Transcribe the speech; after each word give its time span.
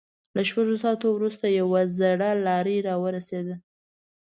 له 0.35 0.41
شپږو 0.49 0.75
ساعتونو 0.83 1.13
وروسته 1.15 1.45
يوه 1.59 1.81
زړه 1.99 2.29
لارۍ 2.45 2.77
را 2.87 2.95
ورسېده. 3.03 3.55